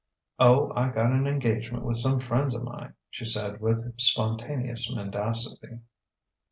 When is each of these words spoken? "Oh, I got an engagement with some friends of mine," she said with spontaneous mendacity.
"Oh, 0.39 0.73
I 0.75 0.89
got 0.89 1.11
an 1.11 1.27
engagement 1.27 1.85
with 1.85 1.97
some 1.97 2.19
friends 2.19 2.55
of 2.55 2.63
mine," 2.63 2.95
she 3.11 3.23
said 3.23 3.61
with 3.61 3.99
spontaneous 4.01 4.91
mendacity. 4.91 5.81